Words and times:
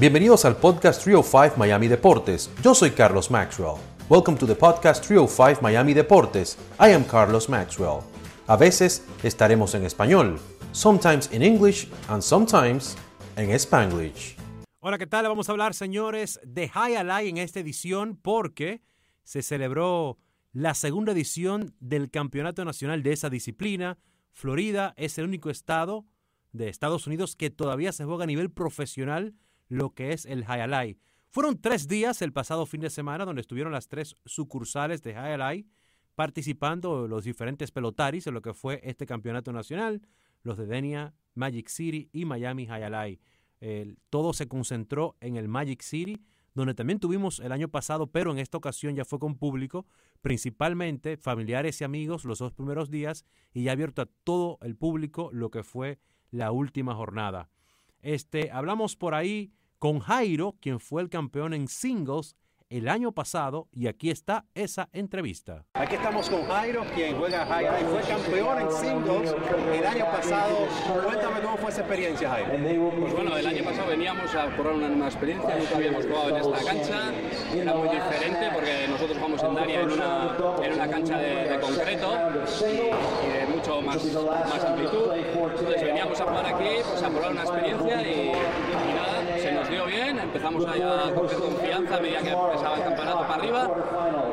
Bienvenidos 0.00 0.44
al 0.44 0.56
podcast 0.56 1.02
305 1.02 1.56
Miami 1.56 1.88
Deportes. 1.88 2.52
Yo 2.62 2.72
soy 2.72 2.92
Carlos 2.92 3.32
Maxwell. 3.32 3.78
Welcome 4.08 4.38
to 4.38 4.46
the 4.46 4.54
podcast 4.54 5.04
305 5.04 5.60
Miami 5.60 5.92
Deportes. 5.92 6.56
I 6.78 6.92
am 6.92 7.02
Carlos 7.02 7.48
Maxwell. 7.48 8.02
A 8.46 8.56
veces 8.56 9.04
estaremos 9.24 9.74
en 9.74 9.84
español, 9.84 10.38
sometimes 10.70 11.28
in 11.32 11.42
English 11.42 11.88
and 12.06 12.22
sometimes 12.22 12.96
en 13.34 13.50
Spanglish. 13.50 14.36
Hola, 14.78 14.98
¿qué 14.98 15.08
tal? 15.08 15.26
Vamos 15.26 15.48
a 15.48 15.52
hablar, 15.52 15.74
señores, 15.74 16.38
de 16.44 16.68
High 16.68 16.94
Alai 16.94 17.28
en 17.28 17.38
esta 17.38 17.58
edición 17.58 18.16
porque 18.22 18.82
se 19.24 19.42
celebró 19.42 20.16
la 20.52 20.74
segunda 20.74 21.10
edición 21.10 21.74
del 21.80 22.08
Campeonato 22.12 22.64
Nacional 22.64 23.02
de 23.02 23.14
esa 23.14 23.30
disciplina. 23.30 23.98
Florida 24.30 24.94
es 24.96 25.18
el 25.18 25.24
único 25.24 25.50
estado 25.50 26.06
de 26.52 26.68
Estados 26.68 27.08
Unidos 27.08 27.34
que 27.34 27.50
todavía 27.50 27.90
se 27.90 28.04
juega 28.04 28.22
a 28.22 28.28
nivel 28.28 28.52
profesional 28.52 29.34
lo 29.68 29.94
que 29.94 30.12
es 30.12 30.26
el 30.26 30.44
High 30.44 30.62
Alai. 30.62 30.98
Fueron 31.30 31.60
tres 31.60 31.88
días 31.88 32.22
el 32.22 32.32
pasado 32.32 32.66
fin 32.66 32.80
de 32.80 32.90
semana 32.90 33.24
donde 33.24 33.42
estuvieron 33.42 33.72
las 33.72 33.88
tres 33.88 34.16
sucursales 34.24 35.02
de 35.02 35.14
High 35.14 35.34
Alai 35.34 35.66
participando 36.18 37.06
los 37.06 37.22
diferentes 37.22 37.70
pelotaris 37.70 38.26
en 38.26 38.34
lo 38.34 38.42
que 38.42 38.52
fue 38.52 38.80
este 38.82 39.06
campeonato 39.06 39.52
nacional, 39.52 40.02
los 40.42 40.58
de 40.58 40.66
Denia, 40.66 41.14
Magic 41.34 41.68
City 41.68 42.08
y 42.12 42.24
Miami 42.24 42.66
High 42.66 42.82
Alai. 42.82 43.20
todo 44.10 44.32
se 44.32 44.48
concentró 44.48 45.16
en 45.20 45.36
el 45.36 45.46
Magic 45.46 45.80
City, 45.80 46.20
donde 46.54 46.74
también 46.74 46.98
tuvimos 46.98 47.38
el 47.38 47.52
año 47.52 47.68
pasado, 47.68 48.08
pero 48.08 48.32
en 48.32 48.38
esta 48.38 48.58
ocasión 48.58 48.96
ya 48.96 49.04
fue 49.04 49.20
con 49.20 49.36
público, 49.36 49.86
principalmente 50.20 51.18
familiares 51.18 51.80
y 51.80 51.84
amigos 51.84 52.24
los 52.24 52.40
dos 52.40 52.52
primeros 52.52 52.90
días 52.90 53.24
y 53.52 53.62
ya 53.62 53.72
abierto 53.72 54.02
a 54.02 54.08
todo 54.24 54.58
el 54.62 54.74
público 54.74 55.30
lo 55.32 55.52
que 55.52 55.62
fue 55.62 56.00
la 56.32 56.50
última 56.50 56.96
jornada. 56.96 57.48
Este, 58.02 58.50
hablamos 58.50 58.96
por 58.96 59.14
ahí 59.14 59.52
con 59.78 60.00
Jairo, 60.00 60.56
quien 60.60 60.80
fue 60.80 61.02
el 61.02 61.08
campeón 61.08 61.54
en 61.54 61.68
singles 61.68 62.36
el 62.70 62.88
año 62.88 63.12
pasado 63.12 63.68
y 63.72 63.86
aquí 63.86 64.10
está 64.10 64.44
esa 64.54 64.88
entrevista. 64.92 65.64
Aquí 65.74 65.94
estamos 65.94 66.28
con 66.28 66.44
Jairo, 66.44 66.84
quien 66.94 67.16
juega 67.16 67.46
Jairo 67.46 67.72
y 67.80 67.84
fue 67.84 68.00
campeón 68.02 68.60
en 68.60 68.70
singles 68.72 69.34
el 69.72 69.86
año 69.86 70.04
pasado. 70.06 70.68
Cuéntame 71.04 71.40
cómo 71.40 71.56
fue 71.56 71.70
esa 71.70 71.80
experiencia, 71.80 72.30
Jairo. 72.30 72.90
Pues 72.98 73.12
bueno, 73.14 73.36
el 73.36 73.46
año 73.46 73.64
pasado 73.64 73.88
veníamos 73.88 74.34
a 74.34 74.46
probar 74.54 74.74
una 74.74 74.88
nueva 74.88 75.06
experiencia, 75.06 75.56
nunca 75.56 75.76
habíamos 75.76 76.06
jugado 76.06 76.28
en 76.28 76.36
esta 76.36 76.64
cancha, 76.64 77.12
era 77.54 77.74
muy 77.74 77.88
diferente 77.88 78.50
porque 78.52 78.88
nosotros 78.88 79.18
jugamos 79.18 79.42
en 79.42 79.54
Daria 79.54 79.80
en 79.80 79.92
una, 79.92 80.36
en 80.62 80.72
una 80.72 80.88
cancha 80.88 81.18
de, 81.18 81.58
concreto 81.60 82.16
y, 82.60 83.32
de 83.32 83.46
mucho 83.54 83.82
más, 83.82 84.04
más 84.04 84.64
amplitud. 84.64 85.12
Entonces 85.14 85.82
veníamos 85.82 86.20
a 86.20 86.24
jugar 86.24 86.46
aquí, 86.46 86.68
pues 86.88 87.02
a 87.02 87.08
probar 87.08 87.32
una 87.32 87.42
experiencia 87.42 88.02
y, 88.02 88.32
nada, 88.94 89.38
se 89.38 89.52
nos 89.52 89.68
dio 89.68 89.86
bien, 89.86 90.17
empezamos 90.28 90.64
a 90.66 91.14
coger 91.14 91.38
confianza 91.38 91.96
a 91.96 92.00
medida 92.00 92.18
que 92.20 92.30
empezaba 92.30 92.76
el 92.76 92.82
campeonato 92.84 93.18
para 93.20 93.34
arriba 93.34 93.70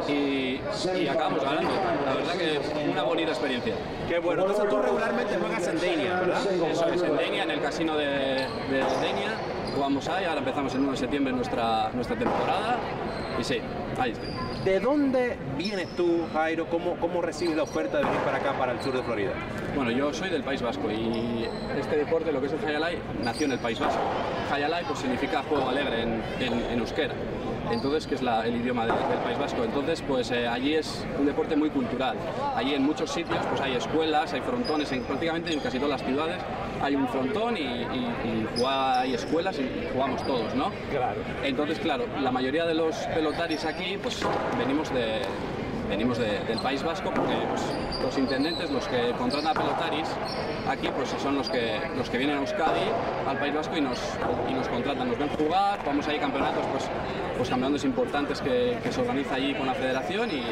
y, 0.07 0.61
y 0.99 1.07
acabamos 1.07 1.43
ganando. 1.43 1.71
La 2.05 2.13
verdad 2.13 2.33
que 2.33 2.89
una 2.89 3.03
bonita 3.03 3.31
experiencia. 3.31 3.73
Qué 4.07 4.19
bueno. 4.19 4.43
Entonces 4.43 4.69
tú 4.69 4.77
regularmente 4.81 5.37
juegas 5.37 5.67
en 5.67 5.79
Denia, 5.79 6.19
¿verdad? 6.19 6.41
Eso 6.71 6.87
es, 6.87 7.01
en 7.01 7.17
Denia, 7.17 7.43
en 7.43 7.51
el 7.51 7.61
casino 7.61 7.97
de, 7.97 8.05
de 8.05 8.83
Denia. 9.01 9.33
Jugamos 9.73 10.07
ahí, 10.07 10.25
ahora 10.25 10.39
empezamos 10.39 10.73
el 10.73 10.81
1 10.81 10.91
de 10.91 10.97
septiembre 10.97 11.33
nuestra, 11.33 11.89
nuestra 11.93 12.15
temporada 12.17 12.77
y 13.39 13.43
sí, 13.43 13.59
ahí 13.99 14.11
estoy. 14.11 14.29
¿De 14.63 14.79
dónde 14.79 15.37
vienes 15.57 15.89
tú, 15.95 16.25
Jairo? 16.33 16.67
¿Cómo, 16.69 16.95
¿Cómo 16.95 17.21
recibes 17.21 17.55
la 17.55 17.63
oferta 17.63 17.97
de 17.97 18.05
venir 18.05 18.19
para 18.21 18.37
acá, 18.37 18.53
para 18.57 18.71
el 18.71 18.81
sur 18.81 18.93
de 18.93 19.03
Florida? 19.03 19.33
Bueno, 19.75 19.91
yo 19.91 20.13
soy 20.13 20.29
del 20.29 20.43
País 20.43 20.61
Vasco 20.61 20.89
y 20.89 21.45
este 21.77 21.97
deporte, 21.97 22.31
lo 22.31 22.39
que 22.39 22.47
es 22.47 22.53
el 22.53 22.65
Hayalai, 22.65 22.97
nació 23.23 23.45
en 23.45 23.51
el 23.53 23.59
País 23.59 23.79
Vasco. 23.79 23.99
Hayalai 24.51 24.85
pues, 24.85 24.99
significa 24.99 25.43
juego 25.43 25.67
alegre 25.67 26.03
en, 26.03 26.23
en, 26.39 26.53
en 26.71 26.79
euskera 26.79 27.13
entonces 27.71 28.07
que 28.07 28.15
es 28.15 28.21
el 28.21 28.55
idioma 28.57 28.85
del, 28.85 28.95
País 29.23 29.37
Vasco. 29.39 29.63
Entonces, 29.63 30.03
pues 30.07 30.31
eh, 30.31 30.47
allí 30.47 30.75
es 30.75 31.05
un 31.19 31.25
deporte 31.25 31.55
muy 31.55 31.69
cultural. 31.69 32.15
Allí 32.55 32.73
en 32.73 32.83
muchos 32.83 33.11
sitios 33.11 33.39
pues 33.47 33.61
hay 33.61 33.75
escuelas, 33.75 34.33
hay 34.33 34.41
frontones, 34.41 34.91
en, 34.91 35.03
prácticamente 35.03 35.53
en 35.53 35.59
casi 35.59 35.79
todas 35.79 36.01
las 36.01 36.07
ciudades 36.07 36.37
hay 36.81 36.95
un 36.95 37.07
frontón 37.07 37.57
y, 37.57 37.85
hay 38.65 39.13
escuelas 39.13 39.57
y 39.57 39.87
jugamos 39.93 40.23
todos, 40.23 40.53
¿no? 40.55 40.71
Claro. 40.91 41.21
Entonces, 41.43 41.79
claro, 41.79 42.05
la 42.21 42.31
mayoría 42.31 42.65
de 42.65 42.73
los 42.73 42.95
pelotaris 43.07 43.65
aquí, 43.65 43.97
pues 44.01 44.19
venimos 44.57 44.93
de, 44.93 45.21
venimos 45.89 46.17
del 46.17 46.59
País 46.59 46.83
Vasco 46.83 47.11
porque 47.13 47.35
pues, 47.49 47.61
los 48.01 48.17
intendentes, 48.17 48.69
los 48.71 48.87
que 48.87 49.11
contratan 49.17 49.51
a 49.51 49.53
pelotaris, 49.53 50.07
aquí 50.67 50.89
pues 50.95 51.09
son 51.21 51.35
los 51.35 51.49
que, 51.49 51.79
los 51.95 52.09
que 52.09 52.17
vienen 52.17 52.37
a 52.37 52.39
Euskadi, 52.39 52.87
al 53.27 53.37
País 53.37 53.53
Vasco 53.53 53.77
y 53.77 53.81
nos, 53.81 53.99
y 54.49 54.53
nos 54.53 54.67
contratan, 54.67 55.09
nos 55.09 55.17
ven 55.17 55.29
jugar, 55.29 55.79
vamos 55.85 56.07
ahí 56.07 56.19
campeonatos, 56.19 56.65
pues, 56.71 56.89
pues 57.37 57.49
campeonatos 57.49 57.83
importantes 57.85 58.41
que, 58.41 58.77
se 58.89 59.01
organiza 59.01 59.35
allí 59.35 59.53
con 59.55 59.67
la 59.67 59.73
federación 59.73 60.29
y, 60.31 60.43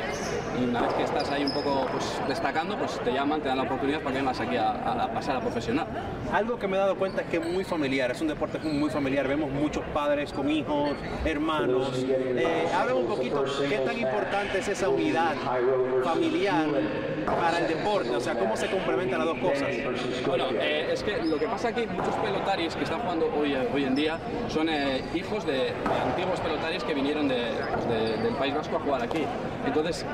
y, 0.59 0.65
una 0.69 0.81
vez 0.81 0.93
que 0.93 1.03
estás 1.03 1.29
ahí 1.31 1.45
un 1.45 1.53
poco 1.53 1.87
pues, 1.91 2.21
destacando, 2.27 2.77
pues 2.77 2.99
te 2.99 3.13
llaman, 3.13 3.41
te 3.41 3.47
dan 3.47 3.57
la 3.57 3.63
oportunidad 3.63 3.99
para 3.99 4.11
que 4.11 4.17
vengas 4.19 4.39
aquí 4.39 4.57
a, 4.57 4.71
a, 4.71 5.07
pasar 5.13 5.37
a 5.37 5.39
profesional. 5.39 5.87
Algo 6.31 6.59
que 6.59 6.67
me 6.67 6.75
he 6.75 6.79
dado 6.79 6.95
cuenta 6.95 7.21
es 7.21 7.27
que 7.27 7.37
es 7.37 7.47
muy 7.47 7.63
familiar, 7.63 8.11
es 8.11 8.21
un 8.21 8.27
deporte 8.27 8.59
muy 8.59 8.89
familiar, 8.89 9.27
vemos 9.27 9.49
muchos 9.51 9.83
padres 9.93 10.33
con 10.33 10.49
hijos, 10.49 10.91
hermanos. 11.23 12.03
Eh, 12.05 12.67
habla 12.75 12.95
un 12.95 13.05
poquito, 13.05 13.45
¿qué 13.69 13.77
tan 13.77 13.97
importante 13.97 14.59
es 14.59 14.67
esa 14.67 14.89
unidad 14.89 15.22
familiar 16.03 16.67
para 17.25 17.59
el 17.59 17.67
deporte? 17.67 18.15
O 18.15 18.19
sea, 18.19 18.35
¿cómo 18.35 18.55
se 18.55 18.67
complementan 18.67 19.19
las 19.19 19.27
dos 19.27 19.37
cosas? 19.39 19.69
Bueno, 20.25 20.45
eh, 20.59 20.89
es 20.91 21.03
que 21.03 21.23
lo 21.23 21.37
que 21.37 21.47
pasa 21.47 21.69
aquí, 21.69 21.85
muchos 21.87 22.15
pelotaris 22.15 22.75
que 22.75 22.83
están 22.83 23.01
jugando 23.01 23.31
hoy, 23.37 23.55
hoy 23.73 23.83
en 23.85 23.95
día 23.95 24.19
son 24.49 24.69
eh, 24.69 25.03
hijos 25.13 25.45
de, 25.45 25.73
antiguos 26.05 26.39
pelotaris 26.39 26.83
que 26.83 26.93
vinieron 26.93 27.27
de, 27.27 27.35
de, 27.35 28.17
del 28.21 28.35
País 28.35 28.53
Vasco 28.55 28.77
a 28.77 28.79
jugar 28.79 29.03
aquí. 29.03 29.23
Entonces, 29.65 30.05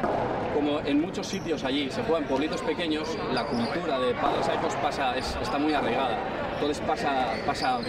como 0.53 0.79
en 0.81 1.01
muchos 1.01 1.27
sitios 1.27 1.63
allí 1.63 1.89
se 1.89 2.03
juegan 2.03 2.27
pueblitos 2.27 2.61
pequeños, 2.61 3.17
la 3.33 3.45
cultura 3.45 3.99
de 3.99 4.13
padres 4.13 4.47
a 4.47 4.55
hijos 4.55 4.75
pasa, 4.75 5.17
es, 5.17 5.37
está 5.41 5.57
muy 5.57 5.73
arraigada. 5.73 6.17
Entonces 6.59 6.83
pasa, 6.85 7.35
pasa, 7.45 7.79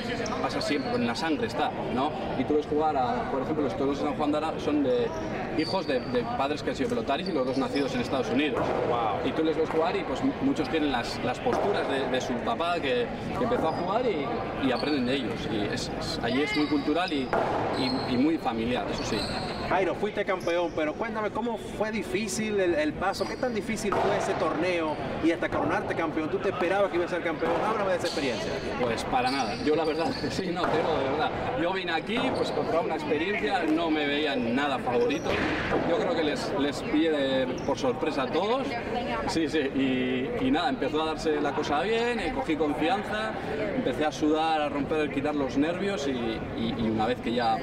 pasa 0.41 0.60
siempre, 0.60 0.94
en 0.94 1.04
la 1.04 1.14
sangre 1.16 1.48
está, 1.48 1.72
¿no? 1.92 2.12
Y 2.38 2.44
tú 2.44 2.54
ves 2.54 2.66
jugar 2.66 2.97
a, 2.97 3.28
por 3.28 3.42
ejemplo, 3.42 3.64
los 3.64 3.76
toros 3.76 3.98
de 3.98 4.04
San 4.04 4.14
Juan 4.14 4.31
de 4.31 4.38
Ara 4.38 4.53
son 4.60 4.84
de 4.84 5.08
hijos 5.58 5.88
de, 5.88 5.98
de, 5.98 6.22
padres 6.38 6.62
que 6.62 6.70
han 6.70 6.76
sido 6.76 6.91
pelotaris 6.91 7.28
y 7.28 7.32
los 7.32 7.44
dos 7.44 7.59
nacidos 7.59 7.92
en 7.97 8.03
Estados 8.03 8.30
Unidos. 8.30 8.60
Wow. 8.88 9.28
Y 9.28 9.32
tú 9.32 9.42
les 9.42 9.56
ves 9.56 9.69
jugar 9.70 9.97
y 9.97 10.04
pues 10.04 10.20
muchos 10.42 10.69
tienen 10.69 10.92
las, 10.92 11.19
las 11.25 11.41
posturas 11.41 11.88
de, 11.88 12.06
de, 12.10 12.20
su 12.20 12.32
papá 12.44 12.75
que, 12.75 13.09
que, 13.36 13.42
empezó 13.44 13.70
a 13.70 13.72
jugar 13.72 14.06
y, 14.06 14.69
y, 14.69 14.70
aprenden 14.70 15.06
de 15.06 15.14
ellos. 15.16 15.48
Y 15.50 15.75
es, 15.75 15.91
es, 15.98 16.20
allí 16.22 16.42
es 16.42 16.56
muy 16.56 16.69
cultural 16.69 17.12
y, 17.12 17.26
y, 17.76 18.14
y 18.14 18.19
muy 18.19 18.38
familiar, 18.38 18.86
eso 18.88 19.03
sí. 19.03 19.16
Jairo, 19.70 19.94
fuiste 19.94 20.25
campeón, 20.25 20.72
pero 20.75 20.94
cuéntame 20.94 21.31
cómo 21.31 21.56
fue 21.56 21.92
difícil 21.92 22.58
el, 22.58 22.92
paso, 22.92 23.25
qué 23.25 23.36
tan 23.36 23.54
difícil 23.54 23.94
fue 23.94 24.16
ese 24.19 24.34
torneo 24.34 24.97
y 25.22 25.31
hasta 25.31 25.48
coronarte 25.48 25.94
campeón. 25.94 26.28
¿Tú 26.28 26.38
te 26.38 26.48
esperabas 26.48 26.91
que 26.91 26.97
ibas 26.97 27.12
a 27.12 27.14
ser 27.14 27.22
campeón? 27.22 27.53
Háblame 27.64 27.92
de 27.92 27.98
esa 27.98 28.09
experiencia. 28.09 28.50
Pues 28.80 29.04
para 29.04 29.30
nada. 29.30 29.54
Yo 29.64 29.76
la 29.76 29.84
verdad, 29.84 30.10
sí, 30.30 30.48
no, 30.48 30.62
pero 30.62 30.98
de 30.98 31.10
verdad. 31.10 31.30
Yo 31.70 31.76
vine 31.76 31.92
aquí, 31.92 32.19
pues 32.36 32.50
comprar 32.50 32.84
una 32.84 32.97
experiencia, 32.97 33.62
no 33.62 33.92
me 33.92 34.04
veía 34.04 34.34
nada 34.34 34.76
favorito. 34.81 35.31
Yo 35.88 35.98
creo 35.98 36.16
que 36.16 36.25
les, 36.25 36.53
les 36.58 36.82
pide 36.82 37.47
por 37.64 37.78
sorpresa 37.78 38.25
a 38.25 38.26
todos. 38.26 38.66
Sí, 39.28 39.48
sí, 39.48 39.60
y, 40.41 40.50
nada, 40.50 40.70
empezó 40.70 41.00
a 41.00 41.06
darse 41.06 41.41
la 41.41 41.53
cosa 41.53 41.80
bien, 41.82 42.34
cogí 42.34 42.56
confianza, 42.56 43.34
empecé 43.76 44.04
a 44.04 44.10
sudar, 44.10 44.62
a 44.62 44.69
romper, 44.69 45.09
a 45.09 45.14
quitar 45.14 45.36
los 45.36 45.56
nervios 45.59 46.09
y, 46.09 46.41
una 46.91 47.06
vez 47.06 47.20
que 47.20 47.34
ya, 47.34 47.56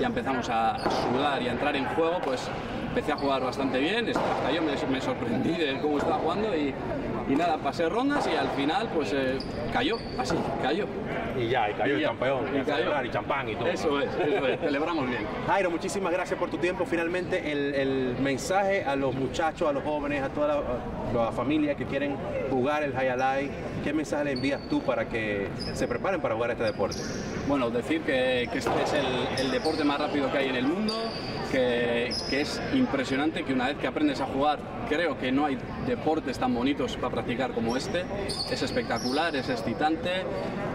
ya 0.00 0.06
empezamos 0.06 0.48
a 0.48 0.78
sudar 0.88 1.42
y 1.42 1.48
a 1.48 1.52
entrar 1.52 1.76
en 1.76 1.84
juego, 1.88 2.22
pues 2.24 2.48
empecé 2.88 3.12
a 3.12 3.16
jugar 3.18 3.42
bastante 3.42 3.80
bien, 3.80 4.06
yo 4.06 4.62
me, 4.62 4.72
me 4.90 5.00
sorprendí 5.02 5.52
de 5.52 5.78
cómo 5.78 5.98
estaba 5.98 6.16
jugando 6.16 6.56
y, 6.56 6.72
y, 7.28 7.34
nada, 7.34 7.58
pasé 7.58 7.88
rondas 7.88 8.28
y 8.32 8.36
al 8.36 8.48
final 8.50 8.88
pues 8.94 9.12
eh, 9.12 9.38
cayó, 9.72 9.96
así, 10.18 10.36
cayó. 10.62 10.86
Y 11.38 11.48
ya, 11.48 11.70
y 11.70 11.74
cayó 11.74 11.96
y 11.96 12.02
el 12.02 12.08
campeón, 12.08 12.44
y, 12.54 12.60
cayó. 12.62 13.04
y 13.04 13.10
champán 13.10 13.48
y 13.48 13.56
todo. 13.56 13.68
Eso 13.68 14.00
es, 14.00 14.08
eso 14.14 14.46
es, 14.46 14.60
celebramos 14.60 15.08
bien. 15.08 15.26
Jairo, 15.46 15.70
muchísimas 15.70 16.12
gracias 16.12 16.38
por 16.38 16.50
tu 16.50 16.58
tiempo. 16.58 16.84
Finalmente, 16.84 17.50
el, 17.50 17.74
el 17.74 18.16
mensaje 18.20 18.84
a 18.84 18.96
los 18.96 19.14
muchachos, 19.14 19.68
a 19.68 19.72
los 19.72 19.82
jóvenes, 19.82 20.22
a 20.22 20.28
toda 20.28 20.48
la, 20.48 20.54
a 21.20 21.24
la 21.24 21.32
familia 21.32 21.74
que 21.74 21.86
quieren 21.86 22.16
jugar 22.50 22.82
el 22.82 22.96
Hayalai, 22.96 23.50
¿qué 23.82 23.92
mensaje 23.92 24.24
le 24.24 24.32
envías 24.32 24.60
tú 24.68 24.82
para 24.82 25.08
que 25.08 25.48
se 25.74 25.88
preparen 25.88 26.20
para 26.20 26.34
jugar 26.34 26.50
este 26.50 26.64
deporte? 26.64 26.98
Bueno, 27.48 27.70
decir 27.70 28.02
que, 28.02 28.48
que 28.52 28.58
este 28.58 28.82
es 28.82 28.92
el, 28.92 29.44
el 29.46 29.50
deporte 29.50 29.84
más 29.84 29.98
rápido 29.98 30.30
que 30.30 30.38
hay 30.38 30.48
en 30.48 30.56
el 30.56 30.66
mundo, 30.66 30.94
que, 31.52 32.12
que, 32.30 32.40
es 32.40 32.60
impresionante 32.74 33.44
que 33.44 33.52
una 33.52 33.68
vez 33.68 33.76
que 33.76 33.86
aprendes 33.86 34.20
a 34.20 34.26
jugar, 34.26 34.58
creo 34.88 35.18
que 35.18 35.30
no 35.30 35.44
hay 35.44 35.58
deportes 35.86 36.38
tan 36.38 36.54
bonitos 36.54 36.96
para 36.96 37.10
practicar 37.10 37.52
como 37.52 37.76
este. 37.76 38.04
Es 38.50 38.62
espectacular, 38.62 39.36
es 39.36 39.48
excitante, 39.48 40.24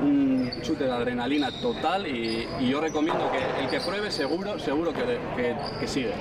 un 0.02 0.52
chute 0.62 0.86
de 0.86 0.92
adrenalina 0.92 1.52
total 1.60 2.08
y, 2.08 2.48
y 2.62 2.70
yo 2.70 2.80
recomiendo 2.80 3.30
que 3.32 3.64
el 3.64 3.70
que 3.70 3.80
pruebe 3.80 4.12
seguro, 4.12 4.60
seguro 4.60 4.94
que, 4.94 5.20
que, 5.36 5.56
que 5.80 5.88
sigue. 5.88 6.14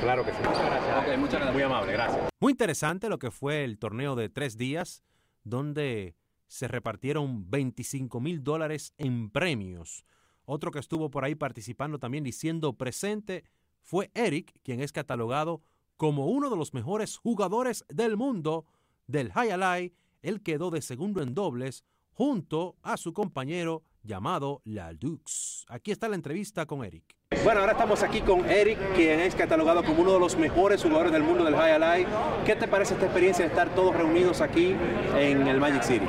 Claro 0.00 0.24
que 0.24 0.32
sí. 0.32 0.38
Muchas 0.38 0.66
gracias. 0.66 1.02
Okay, 1.02 1.16
muchas 1.16 1.34
gracias. 1.34 1.54
Muy 1.54 1.62
amable, 1.62 1.92
gracias. 1.92 2.28
Muy 2.38 2.50
interesante 2.52 3.08
lo 3.08 3.18
que 3.18 3.30
fue 3.30 3.64
el 3.64 3.78
torneo 3.78 4.14
de 4.14 4.28
tres 4.28 4.58
días, 4.58 5.02
donde 5.42 6.16
se 6.48 6.68
repartieron 6.68 7.50
25 7.50 8.20
mil 8.20 8.44
dólares 8.44 8.92
en 8.98 9.30
premios. 9.30 10.04
Otro 10.44 10.70
que 10.70 10.80
estuvo 10.80 11.10
por 11.10 11.24
ahí 11.24 11.34
participando 11.34 11.98
también 11.98 12.26
y 12.26 12.32
siendo 12.32 12.74
presente 12.74 13.44
fue 13.82 14.10
Eric, 14.14 14.54
quien 14.62 14.80
es 14.80 14.92
catalogado 14.92 15.62
como 15.96 16.26
uno 16.26 16.50
de 16.50 16.56
los 16.56 16.74
mejores 16.74 17.16
jugadores 17.16 17.84
del 17.88 18.16
mundo 18.16 18.66
del 19.06 19.32
High 19.32 19.52
Alai. 19.52 19.92
Él 20.22 20.42
quedó 20.42 20.70
de 20.70 20.82
segundo 20.82 21.22
en 21.22 21.34
dobles 21.34 21.84
junto 22.12 22.76
a 22.82 22.96
su 22.96 23.12
compañero 23.12 23.82
llamado 24.02 24.62
La 24.64 24.92
Dux. 24.94 25.64
Aquí 25.68 25.90
está 25.90 26.08
la 26.08 26.16
entrevista 26.16 26.66
con 26.66 26.84
Eric. 26.84 27.16
Bueno, 27.44 27.60
ahora 27.60 27.72
estamos 27.72 28.02
aquí 28.02 28.20
con 28.20 28.48
Eric, 28.48 28.78
quien 28.94 29.20
es 29.20 29.34
catalogado 29.34 29.82
como 29.82 30.02
uno 30.02 30.12
de 30.12 30.20
los 30.20 30.36
mejores 30.36 30.82
jugadores 30.82 31.12
del 31.12 31.22
mundo 31.22 31.44
del 31.44 31.56
High 31.56 31.72
Alai. 31.72 32.06
¿Qué 32.44 32.54
te 32.56 32.68
parece 32.68 32.94
esta 32.94 33.06
experiencia 33.06 33.44
de 33.44 33.50
estar 33.50 33.74
todos 33.74 33.96
reunidos 33.96 34.40
aquí 34.40 34.76
en 35.16 35.46
el 35.46 35.58
Magic 35.58 35.82
City? 35.82 36.06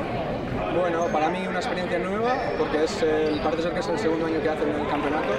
Bueno, 0.77 1.05
para 1.07 1.29
mí 1.29 1.45
una 1.47 1.59
experiencia 1.59 1.99
nueva, 1.99 2.35
porque 2.57 2.83
es 2.83 3.01
el, 3.01 3.39
parece 3.41 3.63
ser 3.63 3.73
que 3.73 3.79
es 3.79 3.87
el 3.87 3.99
segundo 3.99 4.25
año 4.25 4.41
que 4.41 4.49
hacen 4.49 4.69
el 4.69 4.87
campeonato. 4.87 5.33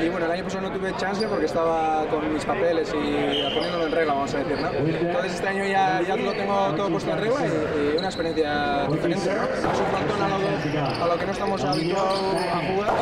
Y 0.00 0.08
bueno, 0.08 0.26
el 0.26 0.32
año 0.32 0.44
pasado 0.44 0.68
no 0.68 0.72
tuve 0.72 0.94
chance 0.96 1.26
porque 1.28 1.46
estaba 1.46 2.04
con 2.10 2.32
mis 2.32 2.44
papeles 2.44 2.88
y 2.88 3.54
poniéndolo 3.54 3.86
en 3.86 3.92
regla, 3.92 4.14
vamos 4.14 4.34
a 4.34 4.38
decir, 4.38 4.60
¿no? 4.60 4.68
Entonces 4.70 5.34
este 5.34 5.48
año 5.48 5.64
ya, 5.66 6.02
ya 6.02 6.16
lo 6.16 6.32
tengo 6.32 6.74
todo 6.76 6.90
puesto 6.90 7.10
en 7.12 7.18
regla 7.18 7.40
y, 7.46 7.94
y 7.94 7.96
una 7.98 8.08
experiencia 8.08 8.86
diferente, 8.90 9.34
¿no? 9.34 9.44
Es 9.44 9.80
un 9.80 9.86
frontón 9.86 10.22
a 10.22 10.28
lo, 10.28 11.04
a 11.04 11.06
lo 11.06 11.18
que 11.18 11.26
no 11.26 11.32
estamos 11.32 11.64
habituados 11.64 12.34
a 12.52 12.74
jugar, 12.74 12.92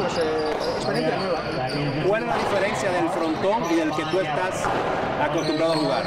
pues 0.00 0.18
eh, 0.18 0.52
experiencia 0.76 1.16
nueva. 1.18 1.40
¿Cuál 2.08 2.22
es 2.22 2.28
la 2.28 2.36
diferencia 2.36 2.90
del 2.90 3.08
frontón 3.10 3.62
y 3.70 3.74
del 3.76 3.90
que 3.90 4.04
tú 4.06 4.20
estás 4.20 4.64
acostumbrado 5.22 5.72
a 5.72 5.76
jugar? 5.76 6.04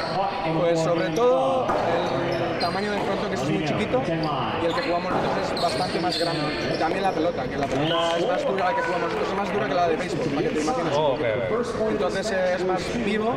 Pues 0.58 0.80
sobre 0.80 1.08
todo 1.10 1.66
el 1.66 2.25
tamaño 2.58 2.92
del 2.92 3.00
frontón 3.02 3.28
que 3.28 3.34
es 3.34 3.44
muy 3.48 3.64
chiquito 3.64 4.02
y 4.62 4.66
el 4.66 4.74
que 4.74 4.82
jugamos 4.82 5.12
nosotros 5.12 5.52
es 5.54 5.62
bastante 5.62 6.00
más 6.00 6.18
grande. 6.18 6.42
Y 6.74 6.78
también 6.78 7.02
la 7.02 7.12
pelota, 7.12 7.42
que 7.44 7.56
la 7.56 7.66
pelota 7.66 8.16
es 8.18 8.26
más 8.26 8.44
dura 8.46 8.64
la 8.70 8.76
que 8.76 8.82
jugamos 8.82 9.02
nosotros, 9.08 9.28
es 9.28 9.36
más 9.36 9.52
dura 9.52 9.68
que 9.68 9.74
la 9.74 9.88
de 9.88 9.96
béisbol, 9.96 10.26
para 10.28 10.42
que 10.42 10.48
te 10.54 10.60
imagines. 10.62 10.94
Entonces 11.90 12.30
eh, 12.32 12.54
es 12.56 12.64
más 12.64 12.82
vivo 13.04 13.34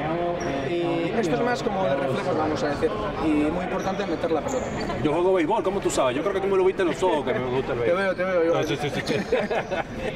y 0.69 1.12
esto 1.19 1.36
es 1.36 1.42
más 1.42 1.63
como 1.63 1.83
de 1.83 1.95
reflejos, 1.95 2.38
vamos 2.38 2.63
a 2.63 2.68
decir. 2.69 2.92
Y 3.25 3.27
muy 3.27 3.66
importante 3.66 4.06
meter 4.06 4.31
la 4.31 4.42
pelota. 4.42 4.66
Yo 5.04 5.13
juego 5.13 5.33
béisbol, 5.33 5.63
¿cómo 5.63 5.80
tú 5.80 5.89
sabes? 5.89 6.15
Yo 6.15 6.22
creo 6.22 6.33
que 6.33 6.42
tú 6.42 6.48
me 6.48 6.57
lo 6.57 6.65
viste 6.65 6.81
en 6.81 6.89
los 6.89 7.04
ojos 7.04 7.25
que 7.25 7.33
me 7.33 7.45
gusta 7.45 7.74
el 7.74 7.80
Te 7.80 7.86
béisbol. 7.94 8.04
veo, 8.04 8.15
te 8.15 8.24
veo. 8.24 8.44
Yo. 8.45 8.63
Sí, 8.63 8.77
sí, 8.81 8.89
sí, 8.89 9.01
sí. 9.06 9.15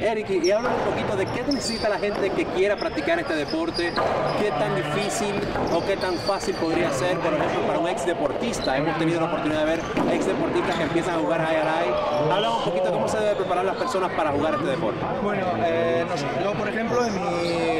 Eric, 0.04 0.30
y 0.30 0.50
háblame 0.50 0.74
un 0.76 0.90
poquito 0.90 1.16
de 1.16 1.26
qué 1.26 1.42
necesita 1.52 1.88
la 1.88 1.98
gente 1.98 2.30
que 2.30 2.44
quiera 2.46 2.76
practicar 2.76 3.18
este 3.18 3.34
deporte, 3.34 3.92
qué 4.40 4.50
tan 4.50 4.74
difícil 4.76 5.34
o 5.74 5.84
qué 5.84 5.96
tan 5.96 6.14
fácil 6.18 6.54
podría 6.56 6.90
ser, 6.92 7.18
por 7.18 7.32
ejemplo, 7.34 7.62
para 7.66 7.78
un 7.78 7.88
ex 7.88 8.06
deportista. 8.06 8.76
Hemos 8.76 8.93
tenido 8.98 9.20
la 9.20 9.26
oportunidad 9.26 9.60
de 9.60 9.64
ver 9.66 9.80
ex 10.12 10.26
deportistas 10.26 10.74
que 10.76 10.82
empiezan 10.84 11.14
a 11.16 11.18
jugar 11.18 11.44
high 11.46 11.56
alai. 11.60 11.88
Háblame 12.32 12.54
un 12.56 12.64
poquito 12.64 12.90
cómo 12.92 13.08
se 13.08 13.18
debe 13.18 13.34
preparar 13.36 13.64
las 13.64 13.76
personas 13.76 14.10
para 14.12 14.30
jugar 14.32 14.54
este 14.54 14.66
deporte. 14.66 15.00
Bueno, 15.22 15.46
eh, 15.64 16.04
nos- 16.08 16.24
yo 16.44 16.52
por 16.52 16.68
ejemplo, 16.68 17.04
en 17.04 17.14
mi, 17.14 17.28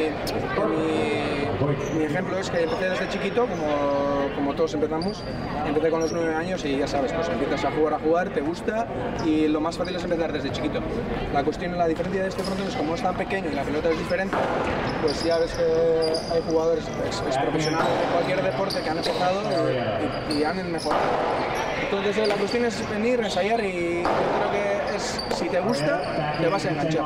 en 0.06 0.70
mi, 0.70 1.23
mi 1.96 2.04
ejemplo 2.04 2.38
es 2.38 2.50
que 2.50 2.62
empecé 2.62 2.90
desde 2.90 3.08
chiquito, 3.08 3.46
como, 3.46 4.34
como 4.34 4.54
todos 4.54 4.74
empezamos. 4.74 5.22
Empecé 5.66 5.90
con 5.90 6.00
los 6.00 6.12
nueve 6.12 6.34
años 6.34 6.64
y 6.64 6.76
ya 6.78 6.86
sabes, 6.86 7.12
pues 7.12 7.28
empiezas 7.28 7.64
a 7.64 7.70
jugar, 7.72 7.94
a 7.94 7.98
jugar, 7.98 8.30
te 8.30 8.40
gusta 8.40 8.86
y 9.24 9.48
lo 9.48 9.60
más 9.60 9.76
fácil 9.76 9.96
es 9.96 10.04
empezar 10.04 10.32
desde 10.32 10.50
chiquito. 10.52 10.80
La 11.32 11.42
cuestión, 11.44 11.76
la 11.76 11.86
diferencia 11.86 12.22
de 12.22 12.28
este 12.28 12.42
frontón 12.42 12.68
es 12.68 12.76
como 12.76 12.94
es 12.94 13.02
tan 13.02 13.16
pequeño 13.16 13.50
y 13.50 13.54
la 13.54 13.62
pelota 13.62 13.90
es 13.90 13.98
diferente, 13.98 14.36
pues 15.02 15.24
ya 15.24 15.38
ves 15.38 15.52
que 15.54 16.34
hay 16.34 16.42
jugadores 16.48 16.84
ex, 17.06 17.22
ex 17.26 17.38
profesionales 17.38 17.88
de 18.00 18.12
cualquier 18.12 18.42
deporte 18.42 18.80
que 18.82 18.90
han 18.90 18.98
empezado 18.98 19.42
y, 20.30 20.34
y- 20.40 20.44
han 20.44 20.70
mejorado. 20.70 21.02
Entonces 21.90 22.28
la 22.28 22.34
cuestión 22.34 22.64
es 22.64 22.90
venir, 22.90 23.20
ensayar 23.20 23.64
y 23.64 24.02
yo 24.02 24.08
creo 24.38 24.50
que 24.52 24.73
es, 24.94 25.20
si 25.36 25.48
te 25.48 25.60
gusta, 25.60 26.00
te 26.40 26.48
vas 26.48 26.64
a 26.64 26.70
enganchar. 26.70 27.04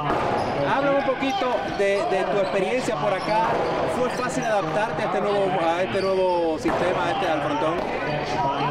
Háblame 0.68 0.98
un 0.98 1.06
poquito 1.06 1.56
de, 1.78 2.02
de 2.10 2.24
tu 2.24 2.38
experiencia 2.38 2.96
por 2.96 3.12
acá. 3.12 3.48
¿Fue 3.98 4.10
fácil 4.10 4.44
adaptarte 4.44 5.02
a 5.02 5.06
este 5.06 5.20
nuevo, 5.20 5.50
a 5.60 5.82
este 5.82 6.02
nuevo 6.02 6.58
sistema, 6.58 7.06
a 7.06 7.10
este 7.12 7.26
al 7.28 7.42
frontón? 7.42 7.74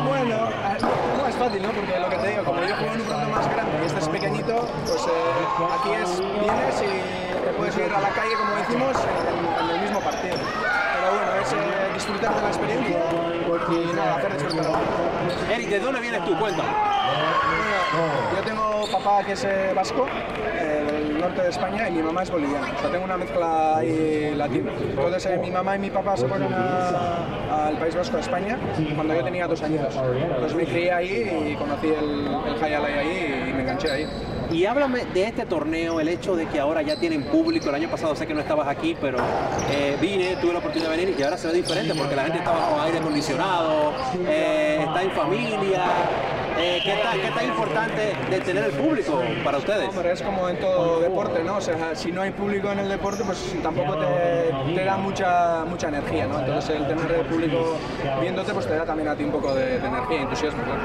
Bueno, 0.08 0.50
eh, 0.50 0.78
no 1.18 1.28
es 1.28 1.36
fácil, 1.36 1.62
¿no? 1.62 1.70
Porque 1.70 2.00
lo 2.00 2.10
que 2.10 2.16
te 2.18 2.28
digo, 2.30 2.44
como 2.44 2.62
yo 2.64 2.76
juego 2.76 2.94
en 2.94 3.02
un 3.02 3.08
frontón 3.08 3.32
más 3.32 3.50
grande 3.52 3.72
y 3.82 3.86
este 3.86 4.00
es 4.00 4.08
pequeñito, 4.08 4.68
pues 4.86 5.02
eh, 5.02 5.12
aquí 5.80 5.92
es, 6.02 6.20
vienes 6.20 6.82
y 6.82 7.46
te 7.46 7.54
puedes 7.58 7.78
ir 7.78 7.94
a 7.94 8.02
la 8.02 8.10
calle, 8.10 8.34
como 8.38 8.56
decimos, 8.56 8.96
en, 8.98 9.66
en 9.66 9.76
el 9.76 9.82
mismo 9.82 10.00
partido. 10.00 10.38
Pero 10.38 11.12
bueno, 11.12 11.32
es 11.42 11.54
eh, 11.54 11.94
disfrutar 11.94 12.36
de 12.36 12.42
la 12.42 12.48
experiencia 12.48 12.98
y 13.70 13.94
nada, 13.94 14.16
hacer 14.16 14.34
disfrutar. 14.34 14.80
Eric, 15.52 15.70
¿de 15.70 15.80
dónde 15.80 16.00
vienes 16.00 16.24
tú? 16.24 16.38
Cuéntame. 16.40 16.70
Bueno, 16.70 18.14
yo 18.36 18.44
tengo 18.44 18.67
papá 18.86 19.24
que 19.26 19.34
es 19.34 19.44
eh, 19.44 19.72
vasco, 19.76 20.06
del 20.92 21.20
norte 21.20 21.42
de 21.42 21.50
España, 21.50 21.90
y 21.90 21.94
mi 21.94 22.04
mamá 22.04 22.24
es 22.24 22.32
boliviana. 22.32 22.68
Tengo 22.92 23.06
una 23.06 23.18
mezcla 23.18 23.78
ahí 23.78 24.34
latina. 24.36 24.72
Entonces, 24.80 25.26
eh, 25.26 25.40
mi 25.42 25.52
mamá 25.52 25.76
y 25.76 25.80
mi 25.80 25.90
papá 25.90 26.16
se 26.18 26.28
fueron 26.28 26.54
al 26.54 27.78
País 27.78 27.96
Vasco, 27.96 28.18
a 28.18 28.20
España, 28.20 28.58
cuando 28.96 29.14
yo 29.14 29.24
tenía 29.24 29.48
dos 29.48 29.62
añitos. 29.64 29.96
Entonces 29.96 30.56
me 30.56 30.66
crié 30.66 30.92
ahí 30.92 31.52
y 31.52 31.56
conocí 31.56 31.88
el, 31.88 32.28
el 32.48 32.60
High 32.60 32.74
Alai 32.76 32.94
ahí 32.94 33.50
y 33.50 33.54
me 33.54 33.62
enganché 33.62 33.92
ahí. 33.92 34.08
Y 34.50 34.66
háblame 34.66 35.04
de 35.14 35.24
este 35.26 35.46
torneo, 35.46 36.00
el 36.00 36.08
hecho 36.08 36.36
de 36.36 36.46
que 36.46 36.60
ahora 36.60 36.82
ya 36.82 36.96
tienen 36.98 37.24
público. 37.24 37.68
El 37.70 37.76
año 37.76 37.90
pasado 37.90 38.16
sé 38.16 38.26
que 38.26 38.34
no 38.34 38.40
estabas 38.40 38.68
aquí, 38.68 38.96
pero 39.00 39.18
eh, 39.72 39.98
vine, 40.00 40.38
tuve 40.38 40.54
la 40.54 40.60
oportunidad 40.60 40.92
de 40.92 40.98
venir 40.98 41.16
y 41.20 41.24
ahora 41.24 41.38
se 41.38 41.48
ve 41.48 41.54
diferente 41.54 41.94
porque 41.94 42.16
la 42.16 42.24
gente 42.24 42.38
está 42.40 42.52
bajo 42.52 42.82
aire 42.82 43.00
acondicionado, 43.00 43.94
eh, 44.26 44.86
está 44.88 45.04
en 45.04 45.12
familia. 45.12 45.84
Eh, 46.60 46.82
¿qué, 46.84 46.94
tan, 47.04 47.20
¿Qué 47.22 47.30
tan 47.32 47.46
importante 47.46 48.14
de 48.30 48.40
tener 48.42 48.64
el 48.66 48.72
público 48.72 49.22
para 49.44 49.58
ustedes? 49.58 49.90
Hombre, 49.90 50.12
es 50.12 50.22
como 50.22 50.50
en 50.50 50.60
todo 50.60 51.00
deporte, 51.02 51.44
¿no? 51.44 51.58
O 51.58 51.62
sea, 51.62 51.96
si 51.96 52.12
no 52.12 52.22
hay 52.22 52.32
público 52.32 52.72
en 52.72 52.80
el 52.80 52.90
deporte, 52.90 53.24
pues 53.26 53.56
tampoco 53.62 53.96
te, 53.98 54.74
te 54.76 54.84
da 54.86 54.98
mucha, 54.98 55.66
mucha 55.66 55.90
energía, 55.90 56.28
¿no? 56.28 56.40
Entonces 56.40 56.76
el 56.76 56.88
tener 56.88 57.12
el 57.12 57.26
público 57.26 57.78
viéndote, 58.22 58.54
pues 58.54 58.66
te 58.68 58.76
da 58.76 58.86
también 58.86 59.10
a 59.10 59.16
ti 59.16 59.24
un 59.24 59.32
poco 59.32 59.54
de, 59.54 59.80
de 59.80 59.88
energía 59.88 60.18
y 60.20 60.22
entusiasmo, 60.24 60.64
claro. 60.64 60.82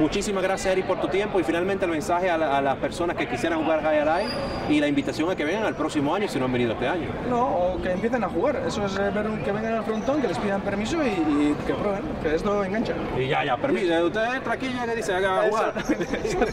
Muchísimas 0.00 0.42
gracias, 0.42 0.72
Eric, 0.72 0.86
por 0.86 1.00
tu 1.00 1.06
tiempo 1.08 1.38
y 1.38 1.44
finalmente 1.44 1.84
el 1.84 1.90
mensaje 1.92 2.28
a, 2.28 2.36
la- 2.36 2.58
a 2.58 2.60
las 2.60 2.76
personas 2.78 3.16
que 3.16 3.28
quisieran 3.28 3.62
jugar 3.62 3.80
High 3.82 4.00
Alai 4.00 4.26
y 4.68 4.80
la 4.80 4.88
invitación 4.88 5.30
a 5.30 5.36
que 5.36 5.44
vengan 5.44 5.64
al 5.64 5.76
próximo 5.76 6.12
año 6.14 6.26
si 6.26 6.38
no 6.38 6.46
han 6.46 6.52
venido 6.52 6.72
este 6.72 6.88
año. 6.88 7.08
No, 7.30 7.42
o 7.46 7.80
que 7.82 7.92
empiecen 7.92 8.24
a 8.24 8.28
jugar. 8.28 8.60
Eso 8.66 8.84
es 8.84 8.96
eh, 8.98 9.10
ver 9.14 9.26
que 9.44 9.52
vengan 9.52 9.74
al 9.74 9.84
frontón, 9.84 10.20
que 10.20 10.26
les 10.26 10.38
pidan 10.38 10.60
permiso 10.62 10.96
y, 11.04 11.06
y 11.08 11.56
que 11.66 11.74
prueben, 11.74 12.02
que 12.22 12.34
esto 12.34 12.64
engancha. 12.64 12.94
Y 13.16 13.28
ya, 13.28 13.44
ya, 13.44 13.56
permiso. 13.56 14.06
Usted 14.06 14.34
entra 14.34 14.54
aquí 14.54 14.66
jugar. 15.04 15.74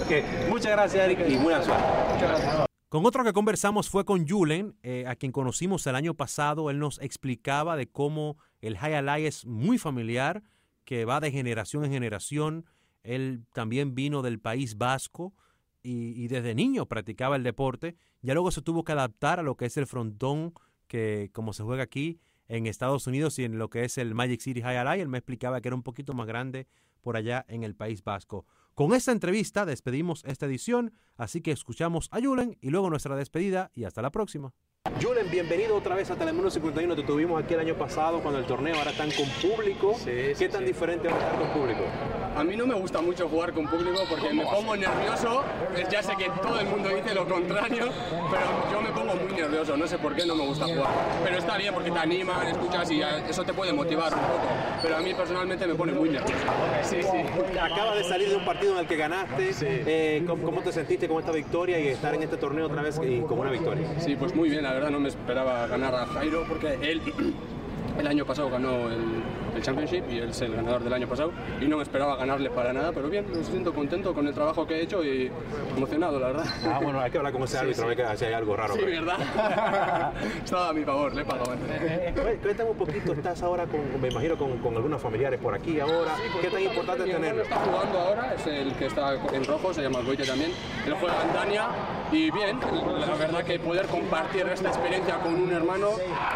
Ok, 0.01 0.49
Muchas 0.49 0.71
gracias, 0.71 1.05
Eric, 1.05 1.29
y 1.29 1.37
buena 1.37 1.63
suerte. 1.63 1.85
Con 2.89 3.05
otro 3.05 3.23
que 3.23 3.31
conversamos 3.31 3.89
fue 3.89 4.03
con 4.03 4.27
Julen, 4.27 4.75
eh, 4.83 5.05
a 5.07 5.15
quien 5.15 5.31
conocimos 5.31 5.87
el 5.87 5.95
año 5.95 6.13
pasado. 6.13 6.69
Él 6.69 6.79
nos 6.79 6.99
explicaba 7.01 7.77
de 7.77 7.87
cómo 7.87 8.37
el 8.59 8.77
High 8.77 8.95
Alai 8.95 9.25
es 9.25 9.45
muy 9.45 9.77
familiar, 9.77 10.43
que 10.83 11.05
va 11.05 11.21
de 11.21 11.31
generación 11.31 11.85
en 11.85 11.91
generación. 11.91 12.65
Él 13.03 13.45
también 13.53 13.95
vino 13.95 14.21
del 14.21 14.39
País 14.39 14.77
Vasco 14.77 15.33
y, 15.81 16.21
y 16.21 16.27
desde 16.27 16.53
niño 16.53 16.85
practicaba 16.87 17.37
el 17.37 17.43
deporte. 17.43 17.95
Ya 18.21 18.33
luego 18.33 18.51
se 18.51 18.61
tuvo 18.61 18.83
que 18.83 18.91
adaptar 18.91 19.39
a 19.39 19.43
lo 19.43 19.55
que 19.55 19.65
es 19.65 19.77
el 19.77 19.87
frontón, 19.87 20.53
que 20.87 21.29
como 21.33 21.53
se 21.53 21.63
juega 21.63 21.83
aquí 21.83 22.19
en 22.51 22.67
Estados 22.67 23.07
Unidos 23.07 23.39
y 23.39 23.45
en 23.45 23.57
lo 23.57 23.69
que 23.69 23.85
es 23.85 23.97
el 23.97 24.13
Magic 24.13 24.41
City 24.41 24.61
High 24.61 24.77
Alai. 24.77 24.99
Él 24.99 25.07
me 25.07 25.17
explicaba 25.17 25.61
que 25.61 25.69
era 25.69 25.75
un 25.75 25.83
poquito 25.83 26.13
más 26.13 26.27
grande 26.27 26.67
por 26.99 27.15
allá 27.15 27.45
en 27.47 27.63
el 27.63 27.75
País 27.75 28.03
Vasco. 28.03 28.45
Con 28.75 28.93
esta 28.93 29.13
entrevista 29.13 29.65
despedimos 29.65 30.23
esta 30.25 30.45
edición, 30.45 30.93
así 31.15 31.41
que 31.41 31.51
escuchamos 31.51 32.09
a 32.11 32.21
Julen 32.21 32.57
y 32.61 32.69
luego 32.69 32.89
nuestra 32.89 33.15
despedida 33.15 33.71
y 33.73 33.85
hasta 33.85 34.01
la 34.01 34.11
próxima. 34.11 34.53
Julen, 35.01 35.31
bienvenido 35.31 35.75
otra 35.75 35.95
vez 35.95 36.11
a 36.11 36.15
Telemundo 36.15 36.51
51. 36.51 36.95
Te 36.95 37.03
tuvimos 37.03 37.43
aquí 37.43 37.55
el 37.55 37.59
año 37.59 37.75
pasado 37.75 38.19
cuando 38.19 38.39
el 38.39 38.45
torneo 38.45 38.75
ahora 38.75 38.91
están 38.91 39.09
con 39.11 39.27
público. 39.41 39.95
Sí, 39.97 40.05
¿Qué 40.05 40.35
sí, 40.35 40.47
tan 40.47 40.61
sí. 40.61 40.65
diferente 40.65 41.07
ahora 41.07 41.23
estar 41.23 41.39
con 41.39 41.49
público? 41.49 41.81
A 42.35 42.43
mí 42.43 42.55
no 42.55 42.65
me 42.65 42.75
gusta 42.75 43.01
mucho 43.01 43.27
jugar 43.27 43.51
con 43.51 43.67
público 43.67 43.99
porque 44.09 44.31
me 44.33 44.43
pongo 44.45 44.75
nervioso. 44.75 45.43
Pues 45.73 45.89
ya 45.89 46.01
sé 46.01 46.15
que 46.15 46.29
todo 46.41 46.59
el 46.59 46.67
mundo 46.67 46.89
dice 46.89 47.13
lo 47.13 47.27
contrario, 47.27 47.89
pero 48.29 48.71
yo 48.71 48.81
me 48.81 48.89
pongo 48.89 49.15
muy 49.15 49.33
nervioso. 49.33 49.75
No 49.75 49.87
sé 49.87 49.97
por 49.97 50.15
qué 50.15 50.25
no 50.25 50.35
me 50.35 50.45
gusta 50.45 50.65
jugar. 50.65 50.87
Pero 51.23 51.37
está 51.37 51.57
bien 51.57 51.73
porque 51.73 51.91
te 51.91 51.99
animan, 51.99 52.47
escuchas 52.47 52.89
y 52.91 53.01
eso 53.01 53.43
te 53.43 53.53
puede 53.53 53.73
motivar 53.73 54.13
un 54.13 54.19
poco. 54.19 54.47
Pero 54.81 54.97
a 54.97 54.99
mí 55.01 55.13
personalmente 55.13 55.67
me 55.67 55.75
pone 55.75 55.93
muy 55.93 56.09
nervioso. 56.09 56.43
Sí, 56.83 56.97
sí. 57.01 57.57
Acabas 57.59 57.97
de 57.97 58.03
salir 58.03 58.29
de 58.29 58.35
un 58.35 58.45
partido 58.45 58.73
en 58.73 58.79
el 58.79 58.87
que 58.87 58.95
ganaste. 58.97 59.51
Eh, 59.61 60.23
¿cómo, 60.25 60.43
cómo 60.43 60.61
te 60.61 60.71
sentiste 60.71 61.07
con 61.07 61.19
esta 61.19 61.31
victoria 61.31 61.79
y 61.79 61.87
estar 61.89 62.15
en 62.15 62.23
este 62.23 62.37
torneo 62.37 62.67
otra 62.67 62.81
vez 62.81 62.99
y 63.03 63.19
con 63.21 63.39
una 63.39 63.51
victoria? 63.51 63.87
Sí, 63.99 64.15
pues 64.15 64.33
muy 64.33 64.49
bien, 64.49 64.65
la 64.71 64.75
verdad 64.75 64.91
no 64.91 65.01
me 65.01 65.09
esperaba 65.09 65.67
ganar 65.67 65.93
a 65.93 66.05
Jairo 66.05 66.45
porque 66.47 66.77
él 66.81 67.01
el 67.99 68.07
año 68.07 68.25
pasado 68.25 68.49
ganó 68.49 68.89
el, 68.89 69.21
el 69.55 69.61
Championship 69.61 70.03
y 70.09 70.19
él 70.19 70.29
es 70.29 70.41
el 70.41 70.55
ganador 70.55 70.83
del 70.83 70.93
año 70.93 71.07
pasado 71.07 71.31
y 71.59 71.65
no 71.65 71.77
me 71.77 71.83
esperaba 71.83 72.15
ganarle 72.15 72.49
para 72.49 72.73
nada, 72.73 72.91
pero 72.91 73.09
bien, 73.09 73.25
me 73.29 73.43
siento 73.43 73.73
contento 73.73 74.13
con 74.13 74.27
el 74.27 74.33
trabajo 74.33 74.65
que 74.65 74.75
he 74.75 74.81
hecho 74.81 75.03
y 75.03 75.31
emocionado, 75.75 76.19
la 76.19 76.27
verdad. 76.27 76.45
Ah, 76.65 76.79
bueno, 76.81 76.99
hay 76.99 77.11
que 77.11 77.17
hablar 77.17 77.33
con 77.33 77.43
ese 77.43 77.57
árbitro, 77.57 77.89
sí, 77.89 77.95
sí. 77.95 78.17
si 78.17 78.25
hay 78.25 78.33
algo 78.33 78.55
raro. 78.55 78.75
Sí, 78.75 78.81
¿verdad? 78.81 79.17
Estaba 80.43 80.69
a 80.69 80.73
mi 80.73 80.83
favor, 80.83 81.13
le 81.13 81.25
pago. 81.25 81.43
Cuéntame 82.41 82.69
un 82.69 82.77
poquito, 82.77 83.13
estás 83.13 83.41
ahora 83.43 83.65
con, 83.65 84.01
me 84.01 84.09
imagino, 84.09 84.37
con, 84.37 84.57
con 84.59 84.75
algunos 84.75 85.01
familiares 85.01 85.39
por 85.39 85.53
aquí 85.53 85.79
ahora. 85.79 86.15
¿Qué 86.41 86.47
tan 86.47 86.61
importante 86.61 87.03
tenerlo? 87.03 87.43
está 87.43 87.57
jugando 87.57 87.99
ahora, 87.99 88.33
es 88.35 88.47
el 88.47 88.73
que 88.75 88.85
está 88.85 89.13
en 89.33 89.45
rojo, 89.45 89.73
se 89.73 89.81
llama 89.81 90.01
Goite 90.01 90.25
también. 90.25 90.51
Él 90.85 90.93
juega 90.99 91.21
en 91.23 91.33
Dania 91.33 91.67
y 92.11 92.31
bien, 92.31 92.59
la 92.59 93.15
verdad 93.15 93.43
que 93.43 93.59
poder 93.59 93.85
compartir 93.87 94.45
esta 94.47 94.69
experiencia 94.69 95.17
con 95.19 95.33
un 95.35 95.51
hermano 95.51 95.91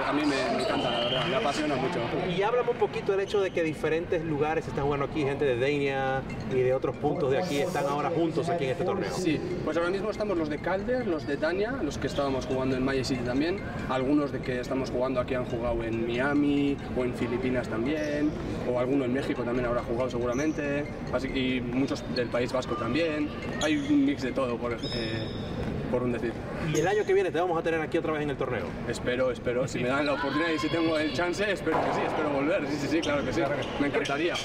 a 0.08 0.14
mí 0.14 0.22
me, 0.22 0.56
me 0.56 0.64
encanta, 0.64 0.90
la 0.90 1.00
verdad, 1.00 1.26
me 1.28 1.36
apasiona 1.36 1.76
mucho. 1.76 2.00
Y 2.30 2.42
háblame 2.42 2.72
un 2.72 2.78
poquito 2.78 3.05
del 3.12 3.22
hecho 3.22 3.42
de 3.42 3.52
que 3.52 3.64
diferentes 3.64 4.24
lugares 4.24 4.68
están 4.68 4.86
jugando 4.86 5.06
aquí, 5.06 5.22
gente 5.22 5.46
de 5.46 5.60
Dania 5.60 6.22
y 6.52 6.60
de 6.60 6.74
otros 6.74 6.96
puntos 6.98 7.32
de 7.32 7.40
aquí 7.40 7.58
están 7.58 7.86
ahora 7.86 8.10
juntos 8.10 8.50
aquí 8.50 8.66
en 8.66 8.72
este 8.72 8.84
torneo. 8.84 9.14
Sí, 9.14 9.40
pues 9.64 9.78
ahora 9.78 9.90
mismo 9.90 10.10
estamos 10.10 10.38
los 10.38 10.50
de 10.50 10.60
Calder, 10.60 11.08
los 11.08 11.26
de 11.28 11.38
Dania, 11.38 11.80
los 11.84 11.98
que 11.98 12.08
estábamos 12.08 12.46
jugando 12.46 12.76
en 12.76 12.84
Maya 12.84 13.04
City 13.04 13.22
también, 13.24 13.60
algunos 13.90 14.32
de 14.32 14.40
que 14.40 14.60
estamos 14.60 14.92
jugando 14.92 15.20
aquí 15.20 15.36
han 15.36 15.46
jugado 15.46 15.84
en 15.84 16.08
Miami 16.08 16.78
o 16.98 17.04
en 17.04 17.14
Filipinas 17.14 17.68
también, 17.68 18.30
o 18.72 18.80
alguno 18.80 19.06
en 19.06 19.14
México 19.14 19.44
también 19.44 19.66
habrá 19.66 19.82
jugado 19.84 20.10
seguramente, 20.10 20.86
así, 21.14 21.62
muchos 21.62 22.04
del 22.16 22.28
País 22.28 22.52
Vasco 22.52 22.76
también. 22.76 23.30
Hay 23.64 23.78
un 23.78 24.06
mix 24.06 24.22
de 24.24 24.32
todo, 24.32 24.58
por, 24.58 24.74
eh, 24.74 25.28
por 25.86 26.04
un 26.04 26.12
decir. 26.12 26.34
¿Y 26.74 26.80
el 26.80 26.88
año 26.88 27.04
que 27.06 27.14
viene 27.14 27.32
te 27.32 27.40
vamos 27.40 27.58
a 27.58 27.62
tener 27.62 27.82
aquí 27.82 27.98
otra 27.98 28.14
vez 28.14 28.24
en 28.24 28.30
el 28.32 28.38
torneo? 28.38 28.66
Espero, 28.88 29.32
espero. 29.32 29.68
Si 29.68 29.80
me 29.80 29.90
dan 29.90 30.06
la 30.06 30.14
oportunidad 30.14 30.50
y 30.50 30.60
si 30.60 30.70
tengo 30.70 30.98
el 30.98 31.14
chance, 31.14 31.50
espero 31.52 31.80
que 31.82 31.94
sí, 31.94 32.02
espero 32.06 32.30
volver. 32.30 32.68
Sí, 32.68 32.78
sí, 32.82 32.88
sí, 32.88 33.02
claro 33.02 33.24
que 33.24 33.34
sí. 33.34 33.42
Me 33.80 33.88
encantaría. 33.88 34.36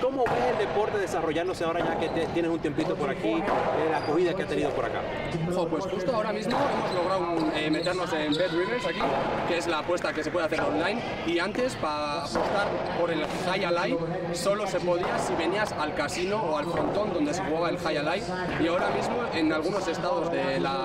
¿Cómo 0.00 0.24
ves 0.24 0.52
el 0.52 0.58
deporte 0.58 0.98
desarrollándose 0.98 1.64
ahora 1.64 1.80
ya 1.80 1.98
que 1.98 2.08
te, 2.08 2.26
tienes 2.28 2.50
un 2.50 2.58
tiempito 2.58 2.94
por 2.94 3.10
aquí, 3.10 3.28
eh, 3.28 3.42
la 3.90 3.98
acogida 3.98 4.34
que 4.34 4.42
ha 4.42 4.46
tenido 4.46 4.70
por 4.70 4.84
acá? 4.84 5.00
Oh, 5.56 5.66
pues 5.66 5.84
justo 5.84 6.14
ahora 6.14 6.32
mismo 6.32 6.56
hemos 6.56 6.94
logrado 6.94 7.52
eh, 7.54 7.70
meternos 7.70 8.12
en 8.12 8.34
Bet 8.34 8.50
Rivers 8.52 8.86
aquí, 8.86 9.00
que 9.48 9.58
es 9.58 9.66
la 9.66 9.80
apuesta 9.80 10.12
que 10.12 10.22
se 10.22 10.30
puede 10.30 10.46
hacer 10.46 10.60
online. 10.60 11.00
Y 11.26 11.38
antes, 11.38 11.74
para 11.76 12.24
apostar 12.24 12.68
por 12.98 13.10
el 13.10 13.24
High 13.46 13.64
Alive, 13.64 13.98
solo 14.32 14.66
se 14.66 14.80
podía 14.80 15.18
si 15.18 15.34
venías 15.34 15.72
al 15.72 15.94
casino 15.94 16.36
o 16.38 16.58
al 16.58 16.66
frontón 16.66 17.12
donde 17.12 17.34
se 17.34 17.42
jugaba 17.44 17.70
el 17.70 17.78
High 17.78 17.98
Alive. 17.98 18.26
Y 18.60 18.68
ahora 18.68 18.90
mismo 18.90 19.16
en 19.34 19.52
algunos 19.52 19.86
estados 19.88 20.30
de, 20.30 20.60
la, 20.60 20.83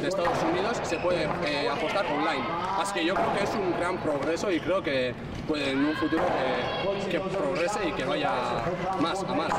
de 0.00 0.08
Estados 0.08 0.42
Unidos 0.42 0.80
se 0.82 0.96
puede 0.98 1.28
eh, 1.46 1.68
apostar 1.68 2.04
online. 2.06 2.44
Así 2.78 2.94
que 2.94 3.04
yo 3.04 3.14
creo 3.14 3.32
que 3.34 3.44
es 3.44 3.54
un 3.54 3.72
gran 3.78 3.98
progreso 3.98 4.50
y 4.50 4.58
creo 4.60 4.82
que 4.82 5.14
puede 5.46 5.70
en 5.70 5.84
un 5.84 5.94
futuro 5.94 6.24
que, 6.24 7.10
que 7.10 7.20
progrese 7.20 7.88
y 7.88 7.92
que 7.92 8.04
vaya 8.04 8.32
más 9.00 9.22
a 9.22 9.34
más. 9.34 9.52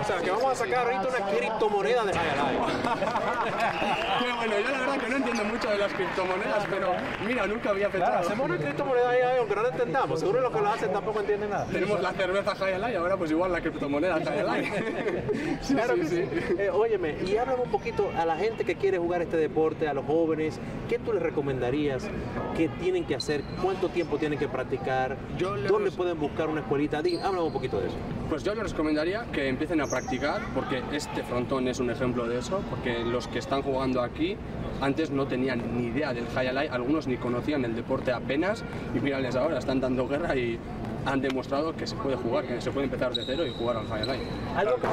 O 0.00 0.04
sea, 0.04 0.18
que 0.18 0.30
vamos 0.30 0.52
a 0.52 0.54
sacar 0.54 0.86
ahorita 0.86 1.08
una 1.08 1.26
criptomoneda 1.36 2.04
de 2.04 2.12
Qué 2.12 2.18
bueno, 4.36 4.58
yo 4.58 4.70
la 4.70 4.80
verdad 4.80 4.98
que 4.98 5.08
no 5.08 5.16
entiendo 5.16 5.44
mucho 5.44 5.70
de 5.70 5.78
las 5.78 5.92
criptomonedas, 5.92 6.66
pero 6.70 6.92
mira, 7.26 7.46
nunca 7.46 7.70
había 7.70 7.88
pensado. 7.88 8.12
Claro, 8.12 8.26
hacemos 8.26 8.50
una 8.50 8.58
criptomoneda 8.58 9.10
ahí, 9.10 9.20
aunque 9.38 9.54
no 9.54 9.62
lo 9.62 9.70
entendamos. 9.70 10.20
Seguro 10.20 10.40
los 10.40 10.52
que 10.52 10.60
lo 10.60 10.68
hacen 10.68 10.92
tampoco 10.92 11.20
entienden 11.20 11.50
nada. 11.50 11.66
Tenemos 11.66 12.00
la 12.00 12.12
cerveza 12.12 12.54
High 12.54 12.74
Alive, 12.74 12.96
ahora 12.96 13.16
pues 13.16 13.30
igual 13.30 13.52
la 13.52 13.60
criptomoneda 13.60 14.20
High 14.24 14.40
Alive. 14.40 15.24
sí, 15.62 15.74
claro 15.74 15.94
sí, 15.94 16.00
que 16.00 16.06
sí. 16.06 16.16
sí. 16.16 16.28
Eh, 16.58 16.70
óyeme, 16.70 17.16
y 17.26 17.36
háblame 17.36 17.62
un 17.62 17.70
poquito 17.70 18.10
a 18.16 18.24
la 18.24 18.36
gente 18.36 18.64
que 18.64 18.76
quiere 18.76 18.98
jugar 18.98 19.13
este 19.22 19.36
deporte, 19.36 19.88
a 19.88 19.94
los 19.94 20.04
jóvenes, 20.04 20.60
¿qué 20.88 20.98
tú 20.98 21.12
les 21.12 21.22
recomendarías? 21.22 22.08
¿Qué 22.56 22.68
tienen 22.68 23.04
que 23.04 23.14
hacer? 23.14 23.42
¿Cuánto 23.62 23.88
tiempo 23.88 24.18
tienen 24.18 24.38
que 24.38 24.48
practicar? 24.48 25.16
¿Dónde 25.38 25.90
pueden 25.90 26.18
buscar 26.18 26.48
una 26.48 26.60
escuelita? 26.60 26.98
Háblame 26.98 27.40
un 27.40 27.52
poquito 27.52 27.80
de 27.80 27.88
eso. 27.88 27.96
Pues 28.28 28.42
yo 28.42 28.54
les 28.54 28.70
recomendaría 28.70 29.26
que 29.32 29.48
empiecen 29.48 29.80
a 29.80 29.86
practicar, 29.86 30.40
porque 30.54 30.82
este 30.92 31.22
frontón 31.22 31.68
es 31.68 31.80
un 31.80 31.90
ejemplo 31.90 32.26
de 32.26 32.38
eso, 32.38 32.62
porque 32.70 33.04
los 33.04 33.28
que 33.28 33.38
están 33.38 33.62
jugando 33.62 34.02
aquí 34.02 34.36
antes 34.80 35.10
no 35.10 35.26
tenían 35.26 35.62
ni 35.76 35.88
idea 35.88 36.12
del 36.12 36.26
high 36.28 36.48
alive, 36.48 36.68
algunos 36.68 37.06
ni 37.06 37.16
conocían 37.16 37.64
el 37.64 37.76
deporte 37.76 38.12
apenas, 38.12 38.64
y 38.94 39.00
mírales 39.00 39.36
ahora, 39.36 39.58
están 39.58 39.80
dando 39.80 40.08
guerra 40.08 40.34
y 40.36 40.58
han 41.06 41.20
demostrado 41.20 41.74
que 41.74 41.86
se 41.86 41.96
puede 41.96 42.16
jugar, 42.16 42.46
que 42.46 42.60
se 42.60 42.70
puede 42.70 42.84
empezar 42.86 43.14
de 43.14 43.24
cero 43.24 43.46
y 43.46 43.52
jugar 43.52 43.76
al 43.76 43.88
high 43.88 44.02
alive. 44.02 44.26
Algo 44.56 44.76
que, 44.76 44.86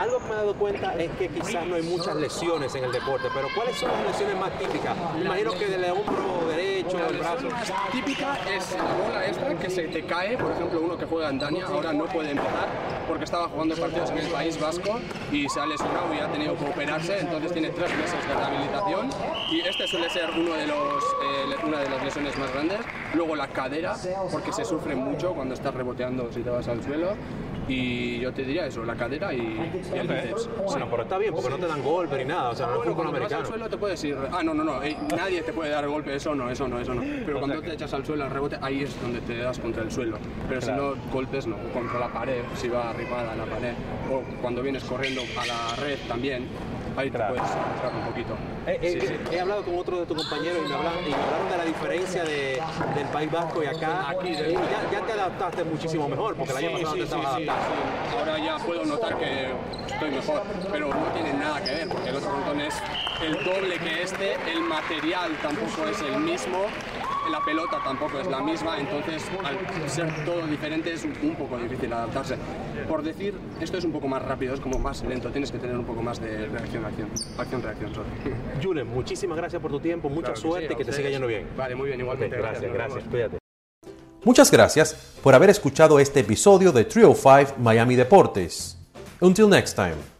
algo 0.00 0.18
que 0.18 0.24
me 0.24 0.30
he 0.30 0.36
dado 0.36 0.54
cuenta 0.54 0.94
es 0.94 1.10
que 1.12 1.28
quizás 1.28 1.66
no 1.66 1.74
hay 1.76 1.82
muchas 1.82 2.16
lesiones 2.16 2.74
en 2.74 2.84
el 2.84 2.92
deporte, 2.92 3.28
pero 3.34 3.48
¿cuáles 3.54 3.76
son 3.76 3.90
las 3.90 4.06
lesiones 4.08 4.38
más 4.38 4.50
típicas? 4.58 4.96
Me 5.16 5.24
imagino 5.24 5.52
que 5.52 5.66
del 5.66 5.84
hombro 5.90 6.46
derecho, 6.48 6.98
La 6.98 7.06
el 7.06 7.16
brazo. 7.18 7.34
lesión 7.34 7.52
más 7.52 7.72
típica 7.92 8.38
es 8.54 8.76
la 8.76 9.04
bola 9.06 9.24
esta 9.24 9.54
que 9.54 9.70
se 9.70 9.82
te 9.88 10.04
cae, 10.04 10.36
por 10.36 10.52
ejemplo 10.52 10.80
uno 10.80 10.96
que 10.96 11.06
juega 11.06 11.30
en 11.30 11.38
Dania 11.38 11.66
ahora 11.66 11.92
no 11.92 12.06
puede 12.06 12.30
empezar 12.32 12.68
porque 13.08 13.24
estaba 13.24 13.48
jugando 13.48 13.76
partidos 13.76 14.10
en 14.10 14.18
el 14.18 14.26
País 14.28 14.58
Vasco 14.60 14.98
y 15.30 15.48
se 15.48 15.60
ha 15.60 15.66
lesionado 15.66 16.14
y 16.14 16.18
ha 16.20 16.28
tenido 16.32 16.56
que 16.56 16.64
operarse, 16.64 17.20
entonces 17.20 17.52
tiene 17.52 17.68
tres 17.70 17.90
meses 17.96 18.16
de 18.26 18.34
rehabilitación 18.34 19.10
y 19.52 19.60
este 19.60 19.86
suele 19.86 20.08
ser 20.10 20.30
uno 20.30 20.54
de 20.54 20.66
los, 20.66 21.04
eh, 21.04 21.53
una 21.64 21.80
de 21.80 21.88
las 21.88 22.04
lesiones 22.04 22.38
más 22.38 22.52
grandes. 22.52 22.78
Luego 23.14 23.36
la 23.36 23.48
cadera, 23.48 23.94
porque 24.30 24.52
se 24.52 24.64
sufre 24.64 24.94
mucho 24.94 25.32
cuando 25.34 25.54
estás 25.54 25.74
reboteando 25.74 26.30
si 26.32 26.40
te 26.42 26.50
vas 26.50 26.66
al 26.68 26.82
suelo 26.82 27.14
y 27.66 28.18
yo 28.20 28.30
te 28.32 28.42
diría 28.44 28.66
eso, 28.66 28.84
la 28.84 28.94
cadera 28.94 29.32
y, 29.32 29.38
y 29.38 29.98
el 29.98 30.06
bíceps. 30.06 30.50
Bueno, 30.66 30.86
pero 30.90 31.02
está 31.04 31.16
bien, 31.16 31.32
porque 31.32 31.48
no 31.48 31.56
te 31.56 31.66
dan 31.66 31.82
golpe 31.82 32.18
ni 32.18 32.24
nada, 32.26 32.50
o 32.50 32.54
sea, 32.54 32.66
no 32.66 32.76
Bueno, 32.76 32.94
cuando 32.94 33.12
te 33.14 33.20
vas 33.20 33.32
al 33.32 33.38
americano. 33.38 33.46
suelo 33.46 33.70
te 33.70 33.76
puedes 33.78 34.04
ir. 34.04 34.16
Ah, 34.32 34.42
no, 34.42 34.52
no, 34.52 34.64
no. 34.64 34.82
eh, 34.82 34.96
nadie 35.16 35.42
te 35.42 35.52
puede 35.52 35.70
dar 35.70 35.86
golpe. 35.88 36.14
Eso 36.14 36.34
no, 36.34 36.50
eso 36.50 36.68
no, 36.68 36.78
eso 36.78 36.92
no. 36.94 37.02
Pero 37.24 37.38
cuando 37.38 37.62
te 37.62 37.72
echas 37.72 37.94
al 37.94 38.04
suelo 38.04 38.24
al 38.24 38.30
rebote, 38.30 38.58
ahí 38.60 38.82
es 38.82 39.00
donde 39.00 39.20
te 39.20 39.38
das 39.38 39.58
contra 39.58 39.82
el 39.82 39.90
suelo. 39.90 40.18
Pero 40.48 40.60
si 40.60 40.72
no, 40.72 40.94
golpes 41.10 41.46
no. 41.46 41.56
Contra 41.72 41.98
la 42.00 42.08
pared, 42.08 42.42
si 42.56 42.68
va 42.68 42.90
arrimada 42.90 43.32
a 43.32 43.36
la 43.36 43.44
pared. 43.46 43.72
O 44.12 44.22
cuando 44.42 44.60
vienes 44.62 44.84
corriendo 44.84 45.22
a 45.40 45.46
la 45.46 45.76
red 45.82 45.98
también. 46.06 46.46
Ahí 46.96 47.10
te 47.10 47.18
puedes 47.18 47.42
arriesgar 47.42 47.92
un 47.92 48.04
poquito. 48.06 48.34
Eh, 48.66 48.78
eh, 48.80 48.98
Sí, 49.00 49.06
sí. 49.08 49.14
He 49.36 49.40
hablado 49.40 49.62
con 49.64 49.78
otros 49.78 50.00
de 50.00 50.06
tus 50.06 50.16
compañeros 50.28 50.62
y 50.64 50.68
me 50.68 50.74
hablaron, 50.74 51.04
y 51.04 51.08
me 51.10 51.14
hablaron 51.16 51.50
de 51.50 51.56
la 51.56 51.64
diferencia 51.64 52.24
de, 52.24 52.62
del 52.94 53.06
País 53.12 53.30
Vasco 53.32 53.62
y 53.62 53.66
acá. 53.66 54.08
Aquí, 54.10 54.28
y 54.28 54.34
ya, 54.52 54.90
ya 54.92 55.00
te 55.04 55.12
adaptaste 55.12 55.64
muchísimo 55.64 56.08
mejor, 56.08 56.36
porque 56.36 56.52
el 56.52 56.58
año 56.58 56.68
Sí, 56.68 56.74
pasado 56.82 56.92
te 56.94 56.98
sí, 57.00 57.04
estabas 57.04 57.36
sí, 57.36 57.48
adaptando. 57.48 57.74
sí. 57.74 58.16
Ahora 58.18 58.38
ya 58.38 58.56
puedo 58.64 58.84
notar 58.84 59.18
que 59.18 59.52
estoy 59.92 60.10
mejor, 60.12 60.42
pero 60.70 60.88
no 60.88 61.06
tiene 61.12 61.32
nada 61.34 61.62
que 61.64 61.70
ver, 61.72 61.88
porque 61.88 62.08
el 62.10 62.16
otro 62.16 62.30
montón 62.30 62.60
es 62.60 62.74
el 63.22 63.44
doble 63.44 63.78
que 63.78 64.02
este, 64.02 64.34
el 64.52 64.60
material 64.62 65.32
tampoco 65.42 65.88
es 65.88 66.00
el 66.00 66.20
mismo, 66.20 66.66
la 67.30 67.44
pelota 67.44 67.80
tampoco 67.82 68.18
es 68.18 68.26
la 68.26 68.40
misma, 68.40 68.78
entonces 68.78 69.22
al 69.42 69.90
ser 69.90 70.24
todo 70.24 70.46
diferente 70.46 70.92
es 70.92 71.04
un, 71.04 71.34
poco 71.36 71.56
difícil 71.58 71.92
adaptarse. 71.92 72.36
Por 72.88 73.02
decir, 73.02 73.34
esto 73.60 73.78
es 73.78 73.84
un 73.84 73.92
poco 73.92 74.08
más 74.08 74.22
rápido, 74.22 74.54
es 74.54 74.60
como 74.60 74.78
más 74.78 75.02
lento, 75.02 75.30
tienes 75.30 75.50
que 75.50 75.58
tener 75.58 75.76
un 75.76 75.84
poco 75.84 76.02
más 76.02 76.20
de 76.20 76.46
reacción-acción, 76.46 77.08
acción-reacción. 77.38 77.92
Julen, 78.62 78.86
muchísimas 78.86 79.36
gracias 79.36 79.60
por 79.60 79.70
tu 79.70 79.80
tiempo, 79.80 80.08
mucha 80.08 80.32
Claro 80.32 80.40
suerte 80.40 80.68
sí, 80.68 80.74
que 80.76 80.84
te 80.84 80.92
siga 80.92 81.10
yendo 81.10 81.26
bien. 81.26 81.46
Vale, 81.56 81.74
muy 81.74 81.88
bien, 81.88 82.00
igualmente. 82.00 82.36
gracias, 82.36 82.62
nos 82.62 82.72
gracias, 82.72 82.96
vemos. 82.96 83.10
cuídate. 83.10 83.38
Muchas 84.24 84.50
gracias 84.50 84.94
por 85.22 85.34
haber 85.34 85.50
escuchado 85.50 85.98
este 85.98 86.20
episodio 86.20 86.72
de 86.72 86.84
305 86.84 87.56
Miami 87.58 87.94
Deportes. 87.94 88.78
Until 89.20 89.48
next 89.48 89.76
time. 89.76 90.13